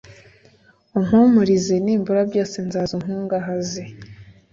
umpumurize; 0.97 1.75
nimbura 1.83 2.21
byose, 2.29 2.57
nzaza 2.67 2.91
unkungahaze 2.97 3.81